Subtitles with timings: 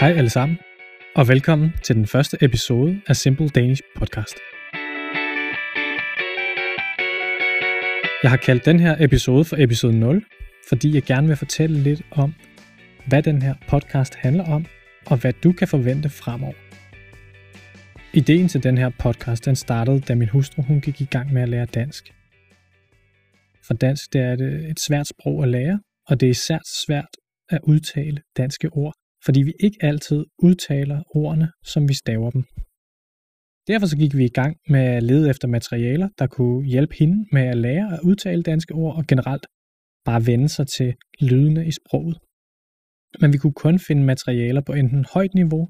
[0.00, 0.58] Hej alle sammen,
[1.14, 4.36] og velkommen til den første episode af Simple Danish Podcast.
[8.22, 10.24] Jeg har kaldt den her episode for episode 0,
[10.68, 12.34] fordi jeg gerne vil fortælle lidt om,
[13.08, 14.66] hvad den her podcast handler om,
[15.06, 16.54] og hvad du kan forvente fremover.
[18.14, 21.42] Ideen til den her podcast, den startede, da min hustru hun gik i gang med
[21.42, 22.14] at lære dansk.
[23.66, 24.32] For dansk det er
[24.70, 27.16] et svært sprog at lære, og det er især svært
[27.48, 32.44] at udtale danske ord, fordi vi ikke altid udtaler ordene, som vi staver dem.
[33.66, 37.26] Derfor så gik vi i gang med at lede efter materialer, der kunne hjælpe hende
[37.32, 39.46] med at lære at udtale danske ord og generelt
[40.04, 42.18] bare vende sig til lydene i sproget.
[43.20, 45.68] Men vi kunne kun finde materialer på enten højt niveau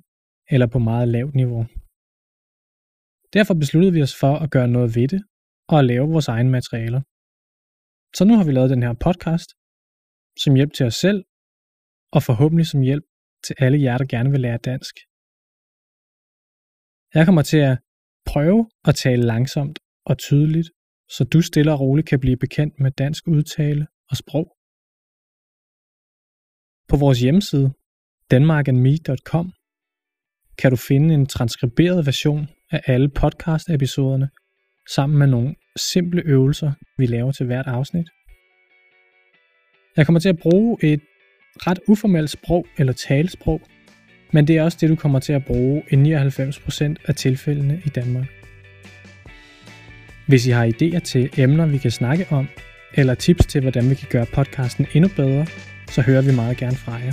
[0.51, 1.63] eller på meget lavt niveau.
[3.33, 5.23] Derfor besluttede vi os for at gøre noget ved det
[5.69, 7.01] og at lave vores egne materialer.
[8.17, 9.51] Så nu har vi lavet den her podcast,
[10.43, 11.25] som hjælp til os selv,
[12.13, 13.05] og forhåbentlig som hjælp
[13.47, 14.95] til alle jer, der gerne vil lære dansk.
[17.15, 17.79] Jeg kommer til at
[18.27, 20.71] prøve at tale langsomt og tydeligt,
[21.09, 24.57] så du stille og roligt kan blive bekendt med dansk udtale og sprog.
[26.88, 27.73] På vores hjemmeside,
[28.30, 29.52] danmarkandme.com,
[30.59, 34.29] kan du finde en transkriberet version af alle podcast-episoderne,
[34.95, 38.09] sammen med nogle simple øvelser, vi laver til hvert afsnit.
[39.96, 41.01] Jeg kommer til at bruge et
[41.66, 43.61] ret uformelt sprog eller talesprog,
[44.33, 47.89] men det er også det, du kommer til at bruge i 99% af tilfældene i
[47.89, 48.27] Danmark.
[50.27, 52.49] Hvis I har idéer til emner, vi kan snakke om,
[52.95, 55.47] eller tips til, hvordan vi kan gøre podcasten endnu bedre,
[55.91, 57.13] så hører vi meget gerne fra jer.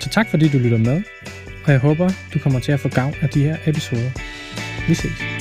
[0.00, 1.02] Så tak fordi du lytter med,
[1.64, 4.10] og jeg håber, du kommer til at få gavn af de her episoder.
[4.88, 5.35] Vi ses.